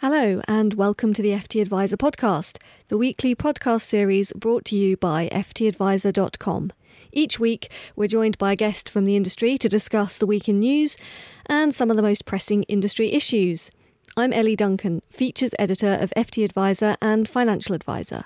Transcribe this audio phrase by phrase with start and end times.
[0.00, 2.56] Hello, and welcome to the FT Adviser podcast,
[2.88, 6.72] the weekly podcast series brought to you by ftadviser.com.
[7.12, 10.60] Each week, we're joined by a guest from the industry to discuss the week in
[10.60, 10.96] news
[11.44, 13.70] and some of the most pressing industry issues.
[14.16, 18.24] I'm Ellie Duncan, features editor of FT Adviser and financial advisor.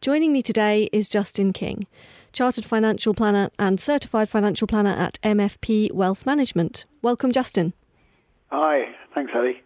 [0.00, 1.88] Joining me today is Justin King,
[2.32, 6.84] chartered financial planner and certified financial planner at MFP Wealth Management.
[7.02, 7.72] Welcome, Justin.
[8.52, 9.60] Hi, thanks, Ellie.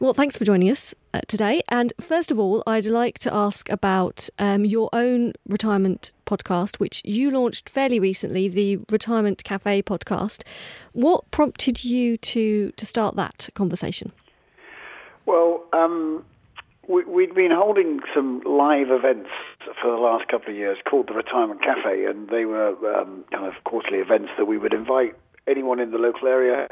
[0.00, 1.62] Well, thanks for joining us uh, today.
[1.68, 7.00] And first of all, I'd like to ask about um, your own retirement podcast, which
[7.04, 10.42] you launched fairly recently, the Retirement Cafe podcast.
[10.92, 14.12] What prompted you to to start that conversation?
[15.26, 16.24] Well, um,
[16.88, 19.30] we, had been holding some live events
[19.80, 23.46] for the last couple of years called the Retirement Cafe, and they were um, kind
[23.46, 25.14] of quarterly events that we would invite
[25.46, 26.68] anyone in the local area,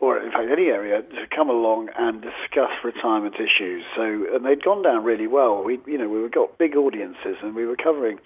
[0.00, 3.84] or in fact any area, to come along and discuss retirement issues.
[3.94, 4.02] So,
[4.34, 5.62] and they'd gone down really well.
[5.62, 8.18] We, you know, we got big audiences, and we were covering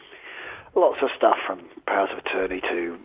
[0.74, 2.96] lots of stuff from powers of attorney to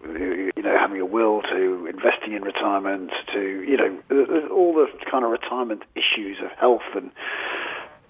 [0.56, 5.26] you know having a will to investing in retirement to you know all the kind
[5.26, 7.10] of retirement issues of health and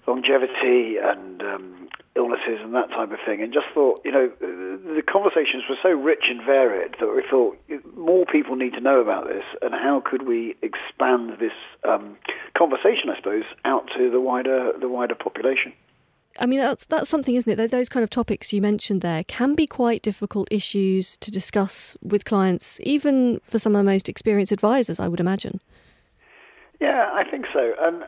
[0.06, 5.02] longevity and um, illnesses and that type of thing, and just thought, you know, the
[5.02, 7.58] conversations were so rich and varied that we thought
[7.96, 11.52] more people need to know about this, and how could we expand this
[11.88, 12.16] um,
[12.56, 15.72] conversation, I suppose, out to the wider the wider population.
[16.38, 17.70] I mean, that's that's something, isn't it?
[17.70, 22.24] Those kind of topics you mentioned there can be quite difficult issues to discuss with
[22.24, 25.60] clients, even for some of the most experienced advisors, I would imagine.
[26.80, 27.72] Yeah, I think so.
[27.80, 28.04] And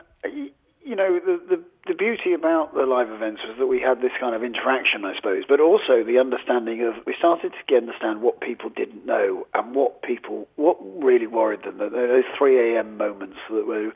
[0.83, 4.11] you know, the, the, the beauty about the live events was that we had this
[4.19, 8.21] kind of interaction, I suppose, but also the understanding of we started to get understand
[8.21, 11.77] what people didn't know and what people what really worried them.
[11.77, 12.97] Those 3 a.m.
[12.97, 13.91] moments that were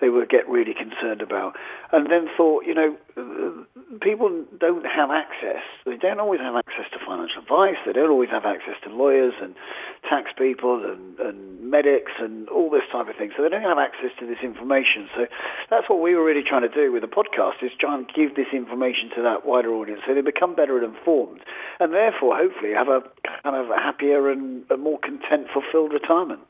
[0.00, 1.56] they would get really concerned about.
[1.92, 2.96] And then thought, you know,
[4.00, 5.62] people don't have access.
[5.84, 7.76] They don't always have access to financial advice.
[7.86, 9.54] They don't always have access to lawyers and
[10.08, 13.30] tax people and, and medics and all this type of thing.
[13.36, 15.08] So they don't have access to this information.
[15.14, 15.26] So
[15.70, 18.36] that's what we were really trying to do with the podcast is try and give
[18.36, 21.40] this information to that wider audience so they become better informed
[21.80, 23.02] and therefore hopefully have a
[23.42, 26.40] kind of a happier and a more content, fulfilled retirement.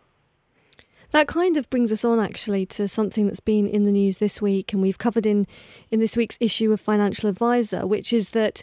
[1.12, 4.42] That kind of brings us on actually to something that's been in the news this
[4.42, 5.46] week and we've covered in,
[5.90, 8.62] in this week's issue of Financial Adviser, which is that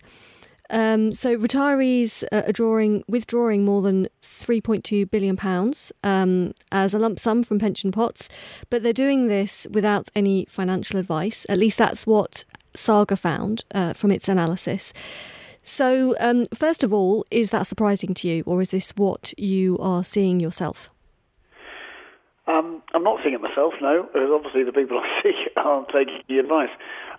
[0.74, 7.20] um, so retirees are drawing, withdrawing more than 3.2 billion pounds um, as a lump
[7.20, 8.28] sum from pension pots,
[8.72, 11.46] but they're doing this without any financial advice.
[11.48, 14.94] At least that's what Saga found uh, from its analysis.
[15.62, 19.78] So, um, first of all, is that surprising to you, or is this what you
[19.78, 20.90] are seeing yourself?
[22.48, 24.10] Um, I'm not seeing it myself, no.
[24.16, 26.72] Obviously, the people I see aren't taking the advice.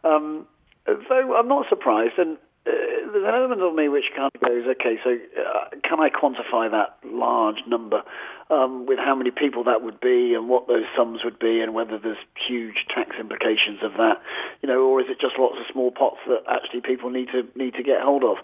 [0.03, 0.47] Um,
[0.87, 2.37] so I'm not surprised, and
[2.67, 2.71] uh,
[3.13, 6.71] there's an element of me which kind of goes, okay, so uh, can I quantify
[6.71, 8.03] that large number
[8.51, 11.75] um, with how many people that would be and what those sums would be and
[11.75, 14.23] whether there's huge tax implications of that,
[14.63, 17.47] you know, or is it just lots of small pots that actually people need to
[17.55, 18.37] need to get hold of?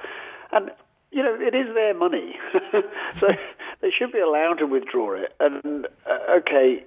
[0.53, 0.71] And
[1.13, 2.37] you know, it is their money,
[3.19, 3.29] so
[3.83, 5.35] they should be allowed to withdraw it.
[5.41, 6.85] And uh, okay,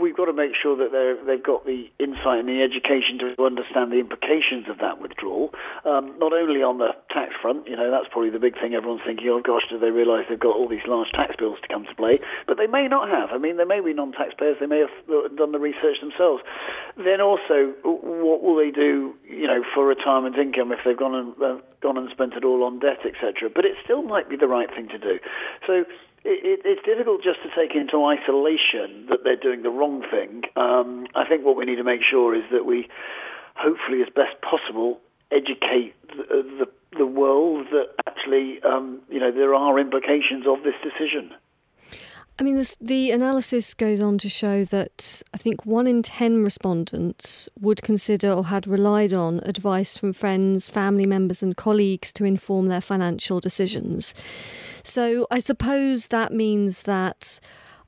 [0.00, 3.42] we've got to make sure that they have got the insight and the education to
[3.42, 5.54] understand the implications of that withdrawal.
[5.84, 8.74] Um, not only on the tax front, you know, that's probably the big thing.
[8.74, 11.68] Everyone's thinking, oh gosh, do they realise they've got all these large tax bills to
[11.68, 12.20] come to play?
[12.46, 13.30] But they may not have.
[13.32, 14.56] I mean, they may be non-taxpayers.
[14.60, 16.42] They may have done the research themselves.
[16.96, 19.14] Then also, what will they do?
[19.24, 22.64] You know, for retirement income if they've gone and uh, gone and spent it all
[22.64, 23.29] on debt, etc.
[23.54, 25.18] But it still might be the right thing to do.
[25.66, 25.84] So
[26.24, 30.42] it, it's difficult just to take into isolation that they're doing the wrong thing.
[30.56, 32.88] Um, I think what we need to make sure is that we,
[33.56, 36.66] hopefully, as best possible, educate the, the,
[36.98, 41.32] the world that actually, um, you know, there are implications of this decision.
[42.40, 47.50] I mean, the analysis goes on to show that I think one in 10 respondents
[47.60, 52.68] would consider or had relied on advice from friends, family members, and colleagues to inform
[52.68, 54.14] their financial decisions.
[54.82, 57.40] So I suppose that means that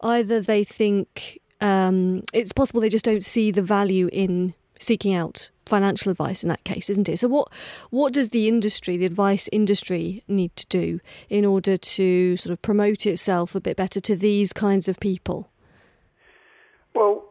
[0.02, 5.50] either they think um, it's possible they just don't see the value in seeking out
[5.67, 7.19] financial advice in that case, isn't it?
[7.19, 7.49] So what
[7.91, 12.62] what does the industry, the advice industry, need to do in order to sort of
[12.62, 15.49] promote itself a bit better to these kinds of people?
[16.94, 17.25] Well,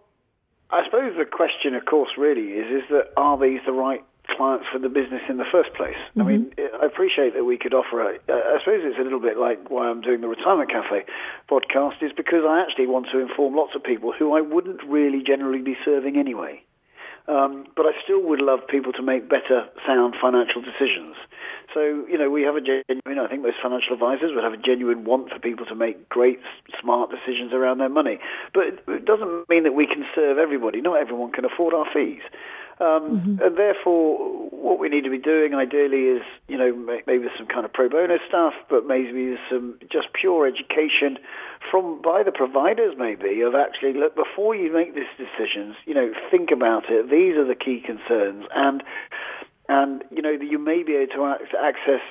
[0.69, 4.04] I suppose the question, of course, really is: is that are these the right
[4.36, 5.98] clients for the business in the first place?
[6.16, 6.22] Mm-hmm.
[6.22, 8.01] I mean, I appreciate that we could offer.
[8.01, 11.06] A, I suppose it's a little bit like why I'm doing the Retirement Cafe
[11.50, 15.22] podcast is because I actually want to inform lots of people who I wouldn't really
[15.25, 16.63] generally be serving anyway.
[17.27, 21.15] Um, but I still would love people to make better, sound financial decisions.
[21.73, 24.57] So, you know, we have a genuine, I think most financial advisors would have a
[24.57, 26.39] genuine want for people to make great,
[26.81, 28.19] smart decisions around their money.
[28.53, 30.81] But it doesn't mean that we can serve everybody.
[30.81, 32.21] Not everyone can afford our fees.
[32.81, 33.44] Um, mm-hmm.
[33.44, 36.74] And therefore, what we need to be doing ideally is, you know,
[37.06, 41.22] maybe some kind of pro bono stuff, but maybe some just pure education
[41.69, 45.75] from by the providers, maybe of actually look before you make these decisions.
[45.86, 47.10] You know, think about it.
[47.12, 48.81] These are the key concerns, and
[49.69, 52.01] and you know you may be able to access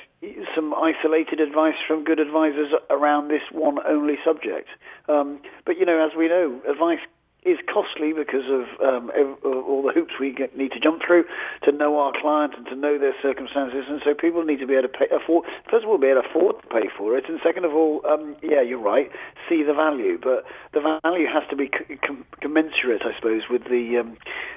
[0.55, 4.69] some isolated advice from good advisors around this one only subject.
[5.09, 7.01] Um, but you know, as we know, advice
[7.43, 9.11] is costly because of um,
[9.45, 11.25] all the hoops we get, need to jump through
[11.65, 13.85] to know our client and to know their circumstances.
[13.89, 16.23] And so people need to be able to pay, afford, first of all, be able
[16.23, 17.25] to afford to pay for it.
[17.29, 19.11] And second of all, um, yeah, you're right,
[19.49, 20.19] see the value.
[20.21, 24.17] But the value has to be com- commensurate, I suppose, with the, um,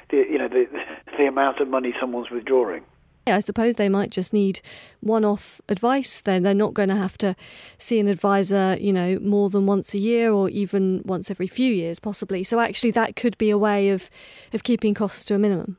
[0.09, 0.65] the you know, the,
[1.17, 2.83] the amount of money someone's withdrawing.
[3.25, 4.59] I suppose they might just need
[4.99, 6.21] one off advice.
[6.21, 7.35] Then they're not going to have to
[7.77, 11.71] see an advisor, you know, more than once a year or even once every few
[11.73, 12.43] years, possibly.
[12.43, 14.09] So actually, that could be a way of,
[14.51, 15.77] of keeping costs to a minimum.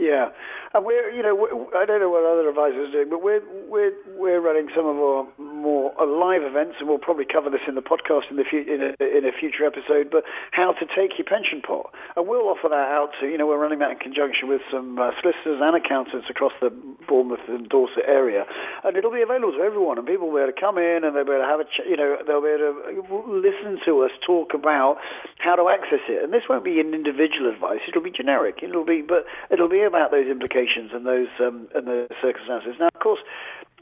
[0.00, 0.32] Yeah,
[0.72, 3.92] and we're, you know, I don't know what other advisors are doing, but we're we're
[4.16, 7.84] we're running some of our more live events, and we'll probably cover this in the
[7.84, 10.08] podcast in the fu- in, a, in a future episode.
[10.08, 13.46] But how to take your pension pot, and we'll offer that out to, you know,
[13.46, 16.72] we're running that in conjunction with some uh, solicitors and accountants across the
[17.04, 18.48] Bournemouth and Dorset area,
[18.82, 21.12] and it'll be available to everyone, and people will be able to come in and
[21.12, 24.08] they'll be able to have a, ch- you know, they'll be able to listen to
[24.08, 24.96] us talk about
[25.36, 28.64] how to access it, and this won't be an individual advice; it'll be generic.
[28.64, 32.74] It'll be, but it'll be about those implications and those um, and the circumstances.
[32.78, 33.20] Now, of course,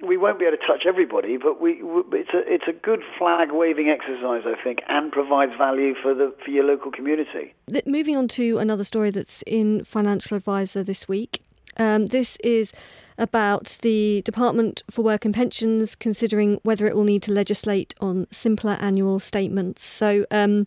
[0.07, 1.83] we won't be able to touch everybody, but we
[2.13, 6.35] it's a it's a good flag waving exercise, I think, and provides value for the
[6.45, 7.55] for your local community.
[7.87, 11.43] Moving on to another story that's in Financial Adviser this week.
[11.77, 12.73] Um, this is
[13.17, 18.27] about the Department for Work and Pensions considering whether it will need to legislate on
[18.31, 19.85] simpler annual statements.
[19.85, 20.25] So.
[20.31, 20.67] Um,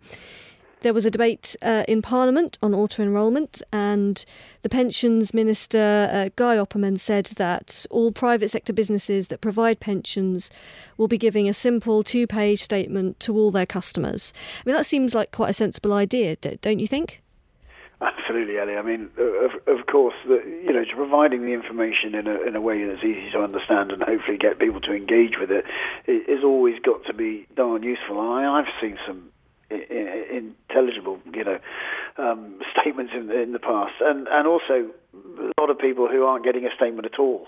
[0.83, 4.23] there was a debate uh, in Parliament on auto enrolment, and
[4.61, 10.51] the Pensions Minister, uh, Guy Opperman, said that all private sector businesses that provide pensions
[10.97, 14.33] will be giving a simple two page statement to all their customers.
[14.59, 17.21] I mean, that seems like quite a sensible idea, don't you think?
[18.01, 18.75] Absolutely, Ellie.
[18.75, 22.61] I mean, of, of course, the, you know, providing the information in a, in a
[22.61, 25.63] way that's easy to understand and hopefully get people to engage with it
[26.05, 28.19] is always got to be darn useful.
[28.19, 29.29] I, I've seen some
[30.33, 31.59] intelligible, you know,
[32.17, 36.43] um, statements in, in the past, and and also a lot of people who aren't
[36.43, 37.47] getting a statement at all.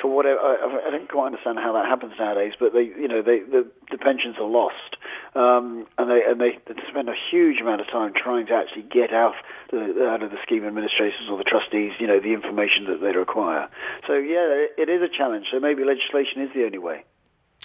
[0.00, 3.22] For whatever, I, I don't quite understand how that happens nowadays, but they, you know,
[3.22, 5.00] they, the, the pensions are lost,
[5.34, 6.60] um, and they and they,
[6.90, 9.34] spend a huge amount of time trying to actually get out
[9.70, 13.16] the, out of the scheme administrators or the trustees, you know, the information that they
[13.16, 13.68] require.
[14.06, 15.46] So yeah, it is a challenge.
[15.50, 17.04] So maybe legislation is the only way.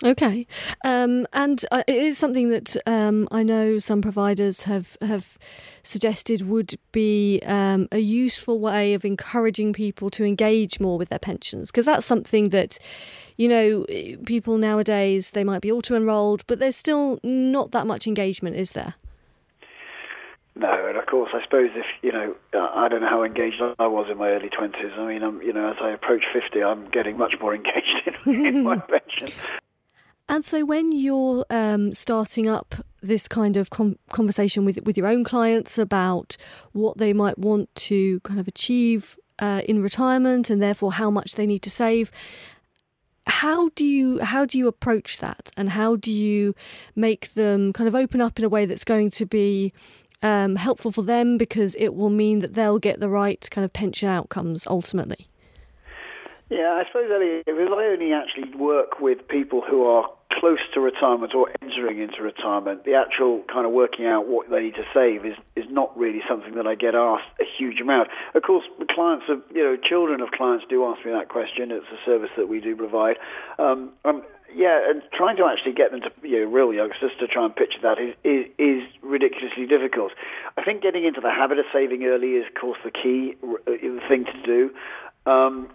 [0.03, 0.47] Okay,
[0.83, 5.37] um, and uh, it is something that um, I know some providers have have
[5.83, 11.19] suggested would be um, a useful way of encouraging people to engage more with their
[11.19, 12.79] pensions because that's something that
[13.37, 13.85] you know
[14.25, 18.71] people nowadays they might be auto enrolled, but there's still not that much engagement, is
[18.71, 18.95] there?
[20.55, 23.87] No, and of course, I suppose if you know, I don't know how engaged I
[23.87, 24.91] was in my early twenties.
[24.97, 28.45] I mean, I'm, you know, as I approach fifty, I'm getting much more engaged in,
[28.45, 28.77] in my
[29.19, 29.29] pension.
[30.31, 35.07] And so, when you're um, starting up this kind of com- conversation with with your
[35.07, 36.37] own clients about
[36.71, 41.33] what they might want to kind of achieve uh, in retirement, and therefore how much
[41.35, 42.13] they need to save,
[43.27, 46.55] how do you how do you approach that, and how do you
[46.95, 49.73] make them kind of open up in a way that's going to be
[50.21, 53.73] um, helpful for them because it will mean that they'll get the right kind of
[53.73, 55.27] pension outcomes ultimately?
[56.51, 60.09] Yeah, I suppose, I only actually work with people who are
[60.39, 64.61] close to retirement or entering into retirement, the actual kind of working out what they
[64.61, 68.09] need to save is, is not really something that I get asked a huge amount.
[68.33, 71.71] Of course, clients of, you know, children of clients do ask me that question.
[71.71, 73.17] It's a service that we do provide.
[73.59, 74.23] Um, um,
[74.53, 77.55] yeah, and trying to actually get them to, you know, real youngsters to try and
[77.55, 80.11] picture that is, is, is ridiculously difficult.
[80.57, 84.07] I think getting into the habit of saving early is, of course, the key uh,
[84.09, 84.71] thing to do.
[85.25, 85.69] Um,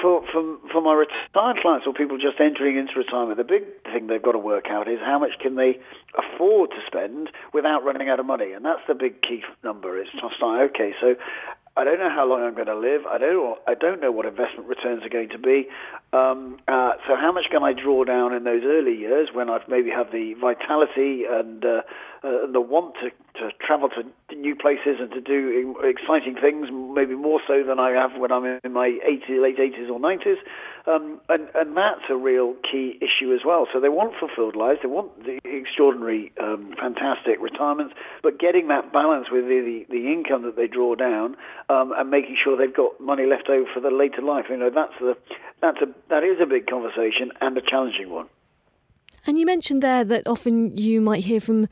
[0.00, 4.06] for, for, for my retired clients or people just entering into retirement, the big thing
[4.06, 5.78] they've got to work out is how much can they
[6.16, 9.98] afford to spend without running out of money, and that's the big key number.
[9.98, 11.16] It's just like okay, so
[11.76, 13.06] I don't know how long I'm going to live.
[13.06, 13.58] I don't.
[13.66, 15.68] I don't know what investment returns are going to be.
[16.12, 19.68] Um, uh, so how much can I draw down in those early years when I've
[19.68, 21.82] maybe have the vitality and uh,
[22.22, 27.14] uh, the want to, to travel to new places and to do exciting things, maybe
[27.14, 30.36] more so than I have when I'm in my 80s, late 80s or 90s.
[30.86, 33.66] Um, and, and that's a real key issue as well.
[33.72, 38.92] So they want fulfilled lives, they want the extraordinary, um, fantastic retirements, but getting that
[38.92, 41.36] balance with the, the, the income that they draw down
[41.68, 44.46] um, and making sure they've got money left over for the later life.
[44.48, 45.16] You know, that's the,
[45.60, 48.28] that's a, that is a big conversation and a challenging one.
[49.26, 51.68] And you mentioned there that often you might hear from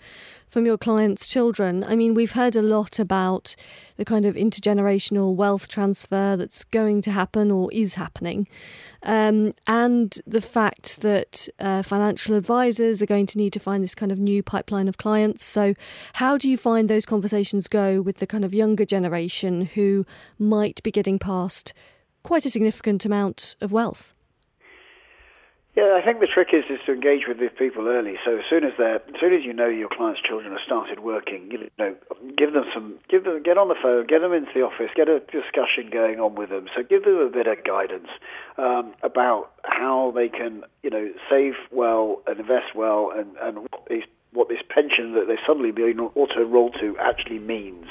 [0.49, 1.85] from your clients' children.
[1.85, 3.55] I mean, we've heard a lot about
[3.97, 8.49] the kind of intergenerational wealth transfer that's going to happen or is happening,
[9.03, 13.95] um, and the fact that uh, financial advisors are going to need to find this
[13.95, 15.45] kind of new pipeline of clients.
[15.45, 15.75] So,
[16.15, 20.07] how do you find those conversations go with the kind of younger generation who
[20.39, 21.73] might be getting passed
[22.23, 24.15] quite a significant amount of wealth?
[25.79, 28.19] Yeah, I think the trick is is to engage with these people early.
[28.25, 30.99] So as soon as they're, as soon as you know your client's children have started
[30.99, 31.95] working, you know,
[32.37, 35.09] give them some, give them, get on the phone, get them into the office, get
[35.09, 36.67] a discussion going on with them.
[36.75, 38.09] So give them a bit of guidance
[38.57, 43.87] um, about how they can, you know, save well and invest well, and and what
[43.89, 47.87] these what this pension that they're suddenly being auto enrolled to actually means.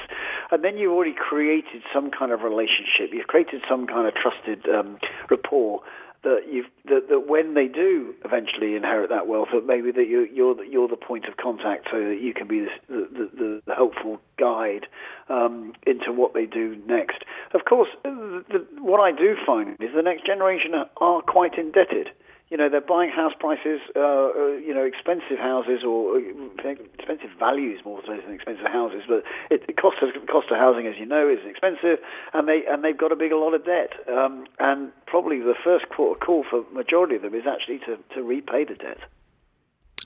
[0.52, 3.12] And then you've already created some kind of relationship.
[3.14, 5.00] You've created some kind of trusted um,
[5.32, 5.82] rapport
[6.28, 10.28] that you've that, that when they do eventually inherit that wealth, that maybe that you,
[10.34, 13.76] you're the, you're the point of contact, so that you can be the, the, the
[13.76, 14.88] helpful guide
[15.30, 17.24] um, into what they do next.
[17.54, 22.10] Of course, the, what I do find is the next generation are quite indebted
[22.50, 27.32] you know, they're buying house prices, uh, uh, you know, expensive houses or uh, expensive
[27.38, 29.04] values more so than expensive houses.
[29.08, 32.00] But it, the cost of cost of housing, as you know, is expensive,
[32.34, 33.92] and they and they've got a big a lot of debt.
[34.08, 38.24] Um, and probably the first quarter call for majority of them is actually to, to
[38.24, 39.00] repay the debt.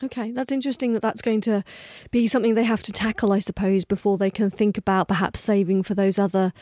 [0.04, 1.64] Okay, that's interesting that that's going to
[2.10, 5.84] be something they have to tackle, I suppose, before they can think about perhaps saving
[5.84, 6.54] for those other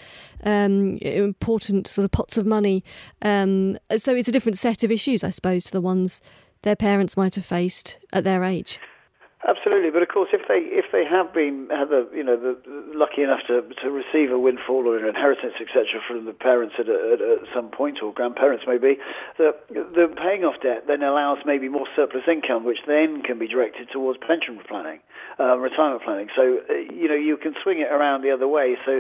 [0.44, 2.84] um, important sort of pots of money.
[3.22, 6.22] Um, so it's a different set of issues, I suppose, to the ones
[6.64, 8.80] their parents might have faced at their age.
[9.48, 12.58] Absolutely, but of course, if they if they have been have the you know the,
[12.94, 16.02] lucky enough to to receive a windfall or an inheritance etc.
[16.06, 18.98] from the parents at, a, at, at some point or grandparents maybe,
[19.38, 23.48] the the paying off debt then allows maybe more surplus income, which then can be
[23.48, 25.00] directed towards pension planning,
[25.40, 26.28] uh, retirement planning.
[26.36, 28.76] So uh, you know you can swing it around the other way.
[28.86, 29.00] So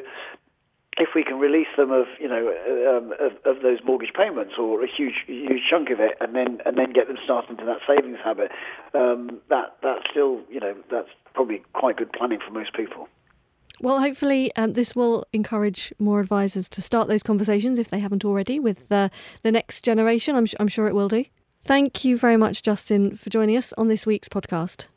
[0.99, 2.53] if we can release them of you know
[2.89, 6.59] um, of, of, those mortgage payments or a huge huge chunk of it, and then
[6.65, 8.51] and then get them started into that savings habit,
[8.93, 13.07] um, that that's still you know that's probably quite good planning for most people.
[13.81, 18.25] Well, hopefully, um, this will encourage more advisors to start those conversations if they haven't
[18.25, 19.09] already with the
[19.43, 20.35] the next generation.
[20.35, 21.25] I'm, I'm sure it will do.
[21.63, 24.87] Thank you very much, Justin, for joining us on this week's podcast.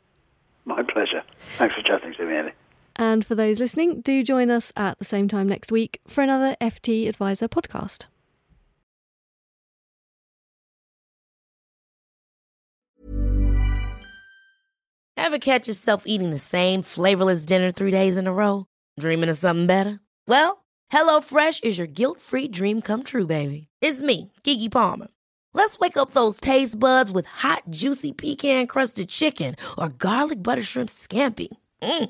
[0.65, 1.23] My pleasure.
[1.57, 2.53] Thanks for chatting to me, Ellie.
[2.95, 6.55] And for those listening, do join us at the same time next week for another
[6.61, 8.05] FT Adviser podcast.
[15.15, 18.65] Ever catch yourself eating the same flavorless dinner three days in a row?
[18.99, 19.99] Dreaming of something better?
[20.27, 23.69] Well, HelloFresh is your guilt free dream come true, baby.
[23.81, 25.07] It's me, Keke Palmer.
[25.53, 30.61] Let's wake up those taste buds with hot, juicy pecan crusted chicken or garlic butter
[30.61, 31.47] shrimp scampi.
[31.81, 32.09] Mm.